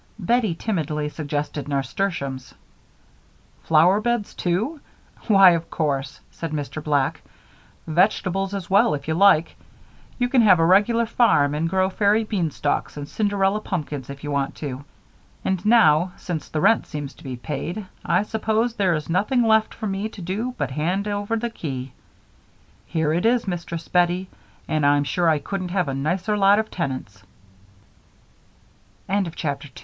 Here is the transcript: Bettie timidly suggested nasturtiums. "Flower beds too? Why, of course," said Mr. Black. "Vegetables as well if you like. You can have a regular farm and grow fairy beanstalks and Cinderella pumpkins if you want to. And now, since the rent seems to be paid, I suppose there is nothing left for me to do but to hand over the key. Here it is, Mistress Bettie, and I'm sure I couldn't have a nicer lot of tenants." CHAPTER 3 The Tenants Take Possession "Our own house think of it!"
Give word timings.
Bettie 0.17 0.55
timidly 0.55 1.09
suggested 1.09 1.67
nasturtiums. 1.67 2.55
"Flower 3.61 4.01
beds 4.01 4.33
too? 4.33 4.79
Why, 5.27 5.51
of 5.51 5.69
course," 5.69 6.19
said 6.31 6.51
Mr. 6.51 6.83
Black. 6.83 7.21
"Vegetables 7.85 8.55
as 8.55 8.67
well 8.67 8.95
if 8.95 9.07
you 9.07 9.13
like. 9.13 9.55
You 10.17 10.27
can 10.27 10.41
have 10.41 10.57
a 10.57 10.65
regular 10.65 11.05
farm 11.05 11.53
and 11.53 11.69
grow 11.69 11.87
fairy 11.91 12.23
beanstalks 12.23 12.97
and 12.97 13.07
Cinderella 13.07 13.61
pumpkins 13.61 14.09
if 14.09 14.23
you 14.23 14.31
want 14.31 14.55
to. 14.55 14.83
And 15.45 15.63
now, 15.67 16.13
since 16.17 16.49
the 16.49 16.61
rent 16.61 16.87
seems 16.87 17.13
to 17.13 17.23
be 17.23 17.35
paid, 17.35 17.85
I 18.03 18.23
suppose 18.23 18.73
there 18.73 18.95
is 18.95 19.07
nothing 19.07 19.43
left 19.43 19.71
for 19.71 19.85
me 19.85 20.09
to 20.09 20.21
do 20.23 20.55
but 20.57 20.69
to 20.69 20.73
hand 20.73 21.07
over 21.07 21.35
the 21.35 21.51
key. 21.51 21.91
Here 22.87 23.13
it 23.13 23.27
is, 23.27 23.47
Mistress 23.47 23.87
Bettie, 23.87 24.29
and 24.67 24.83
I'm 24.83 25.03
sure 25.03 25.29
I 25.29 25.37
couldn't 25.37 25.69
have 25.69 25.87
a 25.87 25.93
nicer 25.93 26.35
lot 26.35 26.57
of 26.57 26.71
tenants." 26.71 27.21
CHAPTER 29.07 29.11
3 29.11 29.11
The 29.11 29.11
Tenants 29.11 29.13
Take 29.13 29.13
Possession 29.13 29.13
"Our 29.13 29.17
own 29.17 29.23
house 29.25 29.35
think 29.35 29.67
of 29.67 29.69
it!" 29.69 29.79